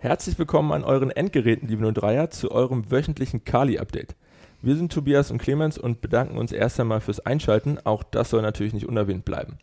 [0.00, 4.14] Herzlich willkommen an euren Endgeräten, liebe 03er, zu eurem wöchentlichen Kali-Update.
[4.62, 7.80] Wir sind Tobias und Clemens und bedanken uns erst einmal fürs Einschalten.
[7.82, 9.58] Auch das soll natürlich nicht unerwähnt bleiben.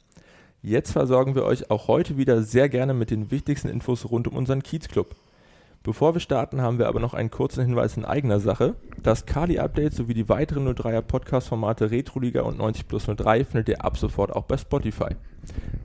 [0.62, 4.36] Jetzt versorgen wir euch auch heute wieder sehr gerne mit den wichtigsten Infos rund um
[4.36, 5.16] unseren Kiezclub.
[5.84, 8.76] Bevor wir starten, haben wir aber noch einen kurzen Hinweis in eigener Sache.
[9.02, 13.97] Das Kali-Update sowie die weiteren 03er Podcast-Formate Retroliga und 90 plus 03 findet ihr ab
[13.97, 15.15] sofort auch bei Spotify.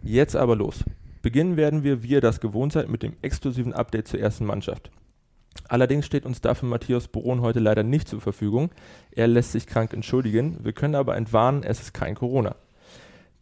[0.02, 0.82] Jetzt aber los.
[1.22, 4.90] Beginnen werden wir, wie ihr das gewohnt seid, mit dem exklusiven Update zur ersten Mannschaft.
[5.68, 8.70] Allerdings steht uns dafür Matthias Boron heute leider nicht zur Verfügung.
[9.10, 10.58] Er lässt sich krank entschuldigen.
[10.64, 12.56] Wir können aber entwarnen, es ist kein Corona.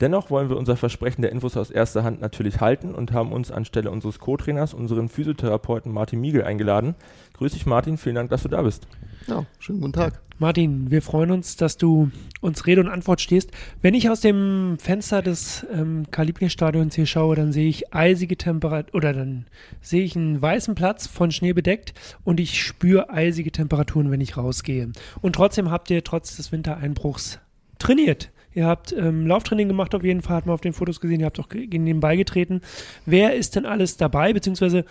[0.00, 3.50] Dennoch wollen wir unser Versprechen der Infos aus erster Hand natürlich halten und haben uns
[3.50, 6.94] anstelle unseres Co-Trainers unseren Physiotherapeuten Martin Miegel eingeladen.
[7.34, 8.86] Grüß dich Martin, vielen Dank, dass du da bist.
[9.26, 10.22] Ja, schönen guten Tag.
[10.38, 13.50] Martin, wir freuen uns, dass du uns Rede und Antwort stehst.
[13.82, 18.96] Wenn ich aus dem Fenster des ähm, Kalibrier-Stadions hier schaue, dann sehe ich eisige Temperaturen
[18.96, 19.46] oder dann
[19.80, 21.92] sehe ich einen weißen Platz von Schnee bedeckt
[22.22, 24.92] und ich spüre eisige Temperaturen, wenn ich rausgehe.
[25.20, 27.40] Und trotzdem habt ihr trotz des Wintereinbruchs
[27.80, 28.30] trainiert.
[28.58, 31.26] Ihr habt ähm, Lauftraining gemacht auf jeden Fall, hat man auf den Fotos gesehen, ihr
[31.26, 32.60] habt auch nebenbei getreten.
[33.06, 34.32] Wer ist denn alles dabei?
[34.32, 34.84] Beziehungsweise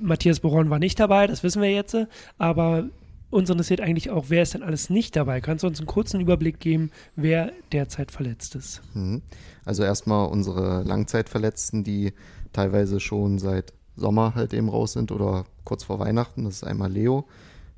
[0.00, 1.96] Matthias Boron war nicht dabei, das wissen wir jetzt,
[2.36, 2.88] aber
[3.30, 5.40] uns interessiert eigentlich auch, wer ist denn alles nicht dabei?
[5.40, 8.82] Kannst du uns einen kurzen Überblick geben, wer derzeit verletzt ist?
[8.94, 9.22] Mhm.
[9.64, 12.12] Also erstmal unsere Langzeitverletzten, die
[12.52, 16.42] teilweise schon seit Sommer halt eben raus sind oder kurz vor Weihnachten.
[16.42, 17.28] Das ist einmal Leo,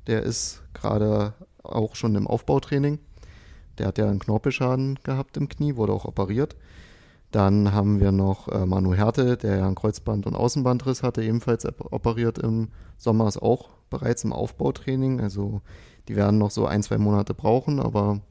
[0.07, 2.97] der ist gerade auch schon im Aufbautraining.
[3.79, 6.55] Der hat ja einen Knorpelschaden gehabt im Knie, wurde auch operiert.
[7.31, 11.65] Dann haben wir noch äh, Manu Härte, der ja einen Kreuzband- und Außenbandriss hatte, ebenfalls
[11.91, 15.21] operiert im Sommer, ist auch bereits im Aufbautraining.
[15.21, 15.61] Also
[16.07, 18.21] die werden noch so ein, zwei Monate brauchen, aber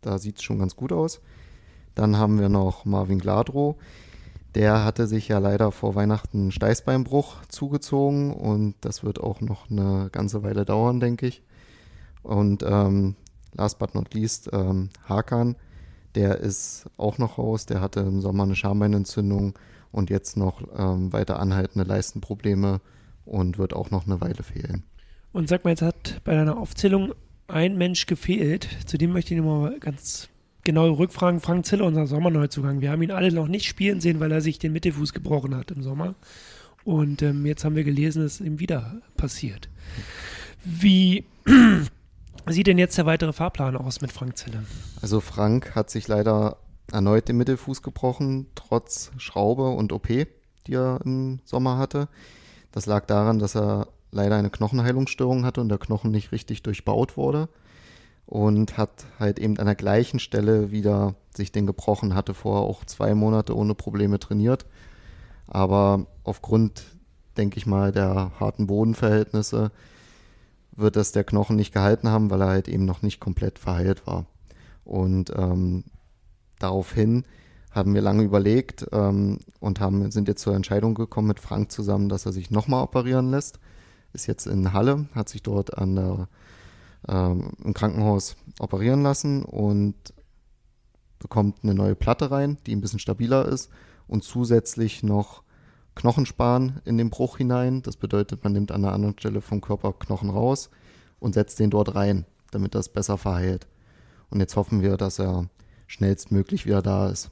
[0.00, 1.20] da sieht es schon ganz gut aus.
[1.94, 3.74] Dann haben wir noch Marvin Gladrow.
[4.54, 9.70] Der hatte sich ja leider vor Weihnachten einen Steißbeinbruch zugezogen und das wird auch noch
[9.70, 11.42] eine ganze Weile dauern, denke ich.
[12.22, 13.16] Und ähm,
[13.52, 15.56] last but not least, ähm, Hakan,
[16.14, 17.66] der ist auch noch raus.
[17.66, 19.58] Der hatte im Sommer eine Schambeinentzündung
[19.92, 22.80] und jetzt noch ähm, weiter anhaltende Leistenprobleme
[23.24, 24.84] und wird auch noch eine Weile fehlen.
[25.32, 27.12] Und sag mal, jetzt hat bei deiner Aufzählung
[27.46, 28.68] ein Mensch gefehlt.
[28.86, 30.28] Zu dem möchte ich nochmal ganz
[30.64, 31.40] genau rückfragen.
[31.40, 32.80] Frank Ziller, unser Sommerneuzugang.
[32.80, 35.70] Wir haben ihn alle noch nicht spielen sehen, weil er sich den Mittelfuß gebrochen hat
[35.70, 36.14] im Sommer.
[36.84, 39.68] Und ähm, jetzt haben wir gelesen, dass es ihm wieder passiert.
[40.64, 41.24] Wie
[42.52, 44.64] sieht denn jetzt der weitere Fahrplan aus mit Frank Zille?
[45.00, 46.56] Also Frank hat sich leider
[46.92, 52.08] erneut den Mittelfuß gebrochen, trotz Schraube und OP, die er im Sommer hatte.
[52.72, 57.16] Das lag daran, dass er leider eine Knochenheilungsstörung hatte und der Knochen nicht richtig durchbaut
[57.16, 57.48] wurde
[58.26, 62.84] und hat halt eben an der gleichen Stelle wieder sich den gebrochen, hatte vorher auch
[62.84, 64.66] zwei Monate ohne Probleme trainiert.
[65.46, 66.84] Aber aufgrund,
[67.36, 69.70] denke ich mal, der harten Bodenverhältnisse
[70.78, 74.06] wird das der Knochen nicht gehalten haben, weil er halt eben noch nicht komplett verheilt
[74.06, 74.26] war.
[74.84, 75.84] Und ähm,
[76.58, 77.24] daraufhin
[77.70, 82.08] haben wir lange überlegt ähm, und haben, sind jetzt zur Entscheidung gekommen mit Frank zusammen,
[82.08, 83.58] dass er sich nochmal operieren lässt.
[84.12, 86.28] Ist jetzt in Halle, hat sich dort an der,
[87.08, 89.94] ähm, im Krankenhaus operieren lassen und
[91.18, 93.70] bekommt eine neue Platte rein, die ein bisschen stabiler ist
[94.06, 95.42] und zusätzlich noch
[95.98, 97.82] Knochenspan in den Bruch hinein.
[97.82, 100.70] Das bedeutet, man nimmt an einer anderen Stelle vom Körper Knochen raus
[101.18, 103.66] und setzt den dort rein, damit das besser verheilt.
[104.30, 105.48] Und jetzt hoffen wir, dass er
[105.88, 107.30] schnellstmöglich wieder da ist.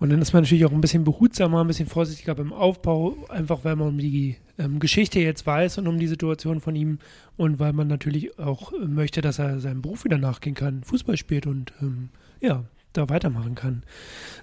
[0.00, 3.64] Und dann ist man natürlich auch ein bisschen behutsamer, ein bisschen vorsichtiger beim Aufbau, einfach
[3.64, 6.98] weil man um die ähm, Geschichte jetzt weiß und um die Situation von ihm
[7.36, 11.46] und weil man natürlich auch möchte, dass er seinem Beruf wieder nachgehen kann, Fußball spielt
[11.46, 12.08] und ähm,
[12.40, 13.82] ja, da weitermachen kann.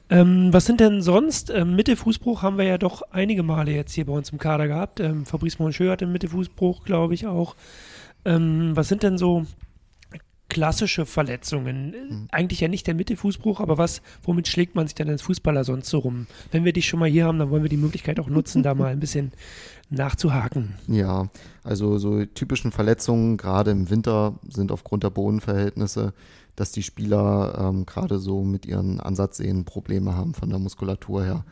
[0.09, 1.49] Ähm, was sind denn sonst?
[1.49, 4.99] Ähm, Mittelfußbruch haben wir ja doch einige Male jetzt hier bei uns im Kader gehabt.
[4.99, 7.55] Ähm, Fabrice Moncheux hat einen Mittelfußbruch, glaube ich auch.
[8.25, 9.45] Ähm, was sind denn so
[10.49, 11.91] klassische Verletzungen.
[11.91, 12.27] Mhm.
[12.31, 15.89] Eigentlich ja nicht der Mittelfußbruch, aber was, womit schlägt man sich denn als Fußballer sonst
[15.89, 16.27] so rum?
[16.51, 18.73] Wenn wir dich schon mal hier haben, dann wollen wir die Möglichkeit auch nutzen, da
[18.73, 19.31] mal ein bisschen
[19.89, 20.73] nachzuhaken.
[20.87, 21.29] Ja,
[21.63, 26.13] also so typischen Verletzungen, gerade im Winter, sind aufgrund der Bodenverhältnisse,
[26.57, 31.45] dass die Spieler ähm, gerade so mit ihren Ansatzsehnen Probleme haben von der Muskulatur her,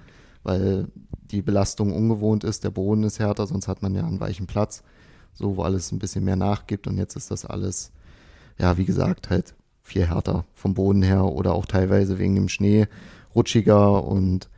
[0.44, 0.90] weil
[1.32, 4.84] die Belastung ungewohnt ist, der Boden ist härter, sonst hat man ja einen weichen Platz,
[5.34, 7.94] so wo alles ein bisschen mehr nachgibt und jetzt ist das alles
[8.58, 9.54] ja, wie gesagt, halt
[9.84, 12.88] viel härter vom Boden her oder auch teilweise wegen dem Schnee
[13.36, 14.50] rutschiger und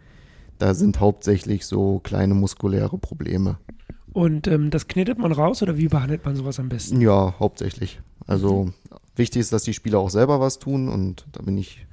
[0.59, 3.57] da sind hauptsächlich so kleine muskuläre Probleme.
[4.13, 7.01] Und ähm, das knetet man raus oder wie behandelt man sowas am besten?
[7.01, 7.99] Ja, hauptsächlich.
[8.25, 8.73] Also mhm.
[9.17, 11.85] Wichtig ist, dass die Spieler auch selber was tun und da bin ich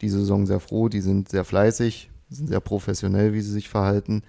[0.00, 0.88] diese Saison sehr froh.
[0.88, 4.22] Die sind sehr fleißig, sind sehr professionell, wie sie sich verhalten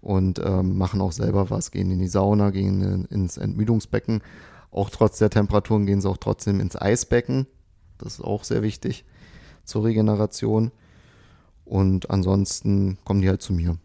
[0.00, 4.22] und ähm, machen auch selber was, gehen in die Sauna, gehen in, ins Entmüdungsbecken.
[4.70, 7.46] Auch trotz der Temperaturen gehen sie auch trotzdem ins Eisbecken.
[7.98, 9.04] Das ist auch sehr wichtig
[9.64, 10.70] zur Regeneration.
[11.64, 13.76] Und ansonsten kommen die halt zu mir.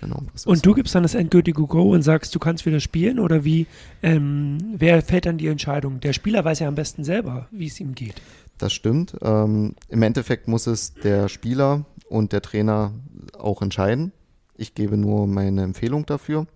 [0.00, 3.44] Genau, und du gibst dann das endgültige Go und sagst, du kannst wieder spielen oder
[3.44, 3.66] wie,
[4.02, 6.00] ähm, wer fällt dann die Entscheidung?
[6.00, 8.20] Der Spieler weiß ja am besten selber, wie es ihm geht.
[8.58, 9.16] Das stimmt.
[9.22, 12.92] Ähm, Im Endeffekt muss es der Spieler und der Trainer
[13.38, 14.12] auch entscheiden.
[14.56, 16.46] Ich gebe nur meine Empfehlung dafür.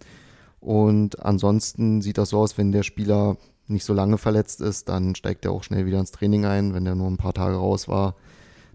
[0.61, 5.15] Und ansonsten sieht das so aus, wenn der Spieler nicht so lange verletzt ist, dann
[5.15, 6.75] steigt er auch schnell wieder ins Training ein.
[6.75, 8.17] Wenn er nur ein paar Tage raus war,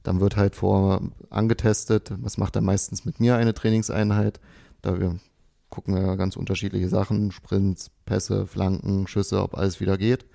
[0.06, 2.14] dann wird halt vor angetestet.
[2.22, 4.40] Was macht er meistens mit mir eine Trainingseinheit?
[4.82, 5.20] Da wir
[5.70, 10.26] gucken wir ganz unterschiedliche Sachen, Sprints, Pässe, Flanken, Schüsse, ob alles wieder geht.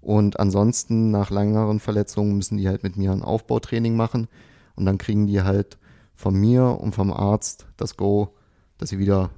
[0.00, 4.26] Und ansonsten nach längeren Verletzungen müssen die halt mit mir ein Aufbautraining machen
[4.74, 5.78] und dann kriegen die halt
[6.16, 8.34] von mir und vom Arzt das Go,
[8.78, 9.30] dass sie wieder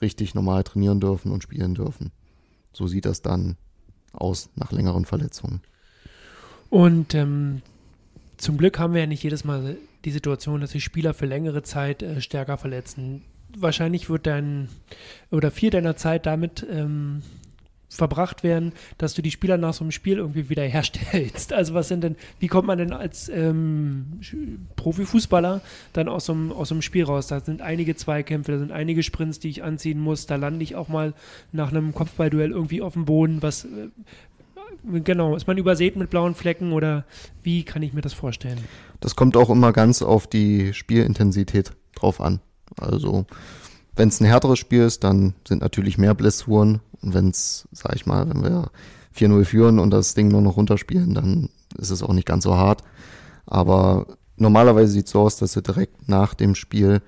[0.00, 2.12] richtig normal trainieren dürfen und spielen dürfen.
[2.72, 3.56] So sieht das dann
[4.12, 5.62] aus nach längeren Verletzungen.
[6.70, 7.60] Und ähm,
[8.36, 11.62] zum Glück haben wir ja nicht jedes Mal die Situation, dass sich Spieler für längere
[11.62, 13.22] Zeit äh, stärker verletzen.
[13.56, 14.68] Wahrscheinlich wird dein
[15.30, 17.22] oder viel deiner Zeit damit ähm,
[17.88, 21.52] verbracht werden, dass du die Spieler nach so einem Spiel irgendwie wieder herstellst.
[21.52, 24.20] Also was sind denn, wie kommt man denn als ähm,
[24.76, 25.60] Profifußballer
[25.92, 27.28] dann aus so, einem, aus so einem Spiel raus?
[27.28, 30.74] Da sind einige Zweikämpfe, da sind einige Sprints, die ich anziehen muss, da lande ich
[30.74, 31.14] auch mal
[31.52, 33.42] nach einem Kopfballduell irgendwie auf dem Boden.
[33.42, 33.88] Was, äh,
[34.82, 37.04] genau, ist man übersät mit blauen Flecken oder
[37.42, 38.58] wie kann ich mir das vorstellen?
[39.00, 42.40] Das kommt auch immer ganz auf die Spielintensität drauf an.
[42.78, 43.26] Also
[43.96, 47.94] wenn es ein härteres Spiel ist, dann sind natürlich mehr Blessuren und wenn es, sag
[47.94, 48.70] ich mal, wenn wir
[49.16, 52.56] 4-0 führen und das Ding nur noch runterspielen, dann ist es auch nicht ganz so
[52.56, 52.82] hart.
[53.46, 54.06] Aber
[54.36, 57.00] normalerweise sieht es so aus, dass sie direkt nach dem Spiel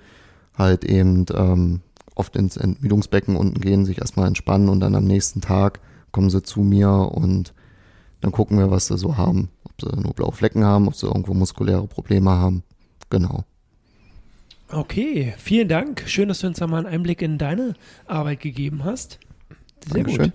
[0.57, 1.81] halt eben ähm,
[2.15, 5.79] oft ins Entmüdungsbecken unten gehen, sich erstmal entspannen und dann am nächsten Tag
[6.17, 7.53] kommen sie zu mir und
[8.21, 9.49] dann gucken wir, was sie so haben.
[9.65, 12.63] Ob sie nur blaue Flecken haben, ob sie irgendwo muskuläre Probleme haben.
[13.11, 13.43] Genau.
[14.71, 16.05] Okay, vielen Dank.
[16.07, 17.75] Schön, dass du uns da mal einen Einblick in deine
[18.07, 19.19] Arbeit gegeben hast.
[19.85, 20.31] Sehr Dankeschön.
[20.31, 20.33] gut.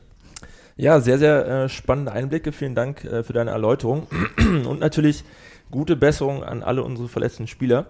[0.77, 2.53] Ja, sehr, sehr äh, spannende Einblicke.
[2.53, 4.07] Vielen Dank äh, für deine Erläuterung.
[4.39, 5.25] Und natürlich
[5.73, 7.87] gute Besserung an alle unsere verletzten Spieler.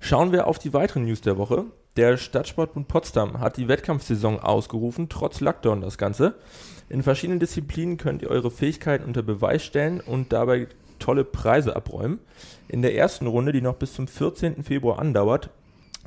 [0.00, 1.66] Schauen wir auf die weiteren News der Woche.
[1.96, 6.36] Der Stadtsportbund Potsdam hat die Wettkampfsaison ausgerufen, trotz Lockdown das Ganze.
[6.88, 10.68] In verschiedenen Disziplinen könnt ihr eure Fähigkeiten unter Beweis stellen und dabei
[10.98, 12.18] tolle Preise abräumen.
[12.68, 14.64] In der ersten Runde, die noch bis zum 14.
[14.64, 15.50] Februar andauert,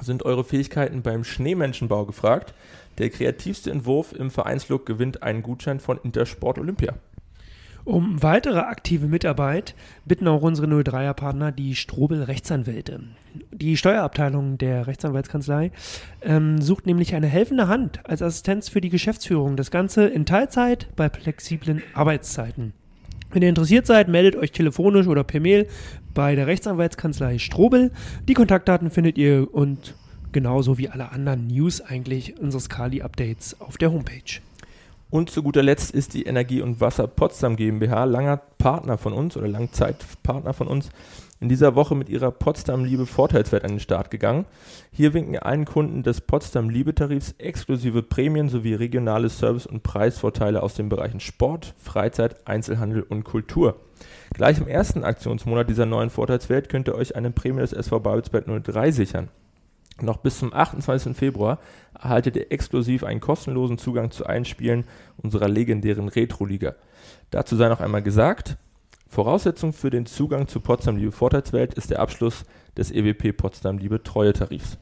[0.02, 2.56] sind eure Fähigkeiten beim Schneemenschenbau gefragt.
[2.98, 6.96] Der kreativste Entwurf im Vereinslook gewinnt einen Gutschein von Intersport Olympia.
[7.86, 13.02] Um weitere aktive Mitarbeit bitten auch unsere 03er-Partner die Strobel Rechtsanwälte.
[13.52, 15.72] Die Steuerabteilung der Rechtsanwaltskanzlei
[16.24, 19.56] ähm, sucht nämlich eine helfende Hand als Assistenz für die Geschäftsführung.
[19.56, 22.74] Das Ganze in Teilzeit bei flexiblen Arbeitszeiten.
[23.32, 25.68] Wenn ihr interessiert seid, meldet euch telefonisch oder per Mail
[26.16, 27.92] bei der Rechtsanwaltskanzlei Strobel.
[28.28, 29.94] Die Kontaktdaten findet ihr und
[30.32, 34.42] genauso wie alle anderen News eigentlich unseres Kali-Updates auf der Homepage.
[35.10, 39.38] Und zu guter Letzt ist die Energie- und Wasser Potsdam GmbH langer Partner von uns
[39.38, 40.90] oder Langzeitpartner von uns
[41.40, 44.46] in dieser Woche mit ihrer Potsdam Liebe Vorteilswert an den Start gegangen.
[44.92, 50.64] Hier winken allen Kunden des Potsdam Liebe Tarifs exklusive Prämien sowie regionale Service- und Preisvorteile
[50.64, 53.76] aus den Bereichen Sport, Freizeit, Einzelhandel und Kultur.
[54.34, 58.46] Gleich im ersten Aktionsmonat dieser neuen Vorteilswelt könnt ihr euch eine Prämie des SV Babelsberg
[58.64, 59.30] 03 sichern.
[60.02, 61.16] Noch bis zum 28.
[61.16, 61.60] Februar
[61.94, 64.84] erhaltet ihr exklusiv einen kostenlosen Zugang zu allen Spielen
[65.18, 66.76] unserer legendären Retro-Liga.
[67.32, 68.58] Dazu sei noch einmal gesagt,
[69.08, 72.44] Voraussetzung für den Zugang zu Potsdam Liebe Vorteilswelt ist der Abschluss
[72.76, 74.78] des EWP Potsdam Liebe Treuetarifs.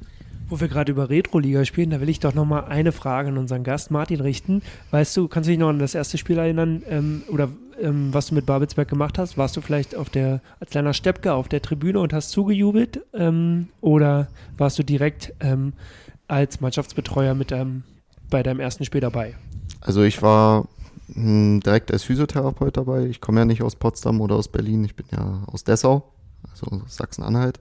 [0.50, 3.64] Wo wir gerade über Retro-Liga spielen, da will ich doch nochmal eine Frage an unseren
[3.64, 4.62] Gast Martin richten.
[4.92, 7.50] Weißt du, kannst du dich noch an das erste Spiel erinnern ähm, oder
[7.82, 9.38] ähm, was du mit Babelsberg gemacht hast?
[9.38, 13.02] Warst du vielleicht auf der, als kleiner Steppke auf der Tribüne und hast zugejubelt?
[13.14, 15.74] Ähm, oder warst du direkt ähm,
[16.28, 17.84] als Mannschaftsbetreuer mit deinem,
[18.30, 19.36] bei deinem ersten Spiel dabei?
[19.82, 20.68] Also ich war
[21.10, 23.06] mh, hm, direkt als Physiotherapeut dabei.
[23.06, 26.12] Ich komme ja nicht aus Potsdam oder aus Berlin, ich bin ja aus Dessau,
[26.52, 27.60] also Sachsen-Anhalt.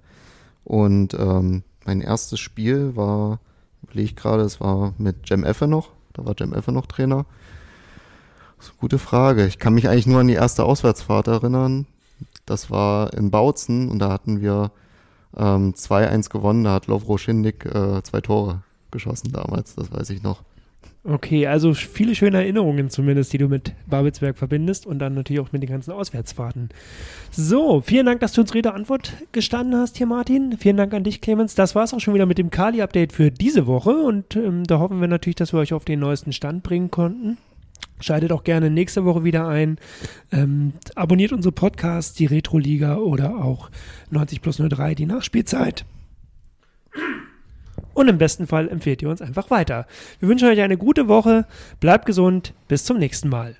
[0.64, 3.40] Und ähm, mein erstes Spiel war,
[3.82, 5.90] überlege ich gerade, es war mit Jem Effe noch.
[6.12, 7.26] Da war Jem Effe noch Trainer.
[8.56, 9.46] Das ist eine gute Frage.
[9.46, 11.86] Ich kann mich eigentlich nur an die erste Auswärtsfahrt erinnern.
[12.46, 14.70] Das war in Bautzen und da hatten wir
[15.36, 16.64] ähm, 2-1 gewonnen.
[16.64, 20.42] Da hat Lovro Schindig äh, zwei Tore geschossen damals, das weiß ich noch.
[21.04, 25.50] Okay, also viele schöne Erinnerungen zumindest, die du mit Babelsberg verbindest und dann natürlich auch
[25.50, 26.68] mit den ganzen Auswärtsfahrten.
[27.32, 30.56] So, vielen Dank, dass du uns Rede Antwort gestanden hast hier, Martin.
[30.58, 31.56] Vielen Dank an dich, Clemens.
[31.56, 34.78] Das war es auch schon wieder mit dem Kali-Update für diese Woche und ähm, da
[34.78, 37.36] hoffen wir natürlich, dass wir euch auf den neuesten Stand bringen konnten.
[37.98, 39.78] Schaltet auch gerne nächste Woche wieder ein.
[40.30, 43.70] Ähm, abonniert unsere Podcasts, die Retro-Liga oder auch
[44.10, 45.84] 90 plus 03, die Nachspielzeit.
[47.94, 49.86] Und im besten Fall empfehlt ihr uns einfach weiter.
[50.20, 51.46] Wir wünschen euch eine gute Woche,
[51.80, 53.56] bleibt gesund, bis zum nächsten Mal.